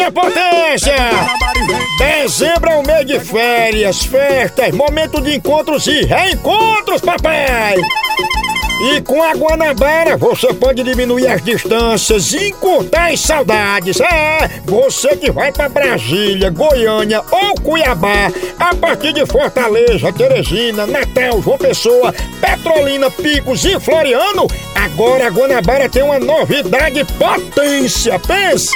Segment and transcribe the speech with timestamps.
[0.00, 0.96] Eita potência!
[1.98, 7.74] Dezembro é o mês de férias, festas, momento de encontros e reencontros, papai!
[8.82, 14.00] E com a Guanabara você pode diminuir as distâncias e encurtar as saudades.
[14.00, 21.42] É, você que vai para Brasília, Goiânia ou Cuiabá, a partir de Fortaleza, Teresina, Natal,
[21.42, 28.18] João Pessoa, Petrolina, Picos e Floriano, agora a Guanabara tem uma novidade potência.
[28.18, 28.70] Pense!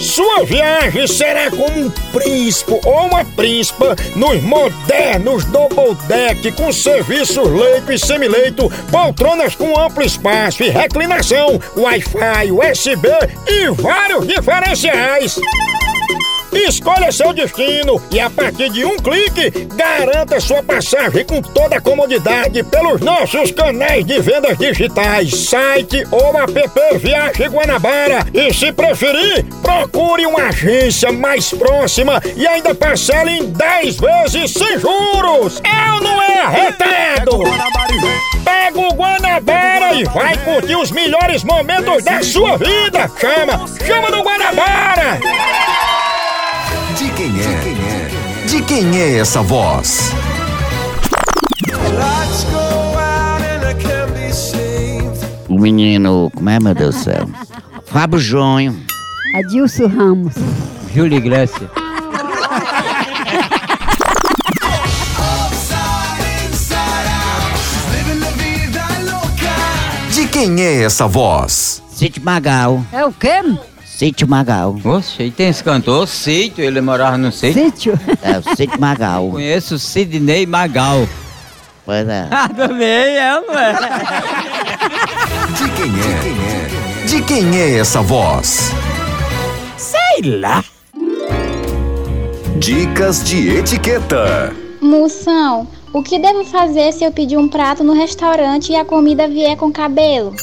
[0.00, 7.48] Sua viagem será como um príncipe ou uma príncipa nos modernos double deck com serviços
[7.48, 13.08] leito e semileito, poltronas com amplo espaço e reclinação, Wi-Fi, USB
[13.46, 15.38] e vários diferenciais.
[16.52, 21.80] Escolha seu destino e a partir de um clique, garanta sua passagem com toda a
[21.80, 28.26] comodidade pelos nossos canais de vendas digitais, site ou app Viagem Guanabara.
[28.32, 34.78] E se preferir, procure uma agência mais próxima e ainda parcele em 10 vezes sem
[34.78, 35.60] juros.
[35.64, 37.42] Eu não é arretado!
[38.44, 43.10] Pega o Guanabara e vai curtir os melhores momentos da sua vida!
[43.18, 43.66] Chama!
[43.84, 45.18] Chama do Guanabara!
[48.76, 50.12] Quem é essa voz?
[55.48, 57.26] O menino, como é, meu Deus do céu?
[57.86, 58.78] Fábio Jonho.
[59.38, 60.34] Adilson Ramos.
[60.94, 61.70] Júlio Iglesias.
[70.12, 71.82] De quem é essa voz?
[71.88, 72.84] Sítio Magal.
[72.92, 73.40] É o quê?
[73.96, 74.76] Sítio Magal.
[74.84, 77.64] Oxe, e tem esse cantor, Sítio, ele morava no sítio.
[77.64, 78.00] Sítio.
[78.22, 79.30] É, o Sítio Magal.
[79.30, 81.08] Conheço o Sidney Magal.
[81.82, 82.28] Pois é.
[82.30, 83.72] Ah, também é, não é?
[85.56, 87.06] De quem é?
[87.06, 88.70] De quem é essa voz?
[89.78, 90.62] Sei lá.
[92.58, 94.54] Dicas de etiqueta.
[94.78, 99.26] Moção, o que devo fazer se eu pedir um prato no restaurante e a comida
[99.26, 100.36] vier com cabelo?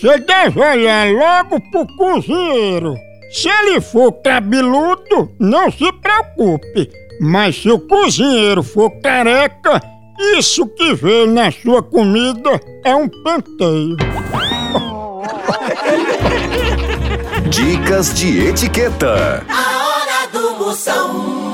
[0.00, 2.94] Você deve olhar logo pro cozinheiro.
[3.32, 6.88] Se ele for cabeludo, não se preocupe.
[7.20, 9.82] Mas se o cozinheiro for careca,
[10.36, 13.96] isso que veio na sua comida é um penteio.
[17.50, 19.44] Dicas de etiqueta.
[19.48, 21.47] A hora do Moção.